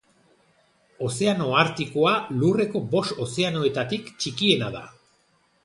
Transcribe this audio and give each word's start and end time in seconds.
Ozeano 1.07 1.49
Artikoa 1.65 2.15
Lurreko 2.39 2.83
bost 2.95 3.23
ozeanoetatik 3.29 4.13
txikiena 4.17 4.75
da. 4.79 4.85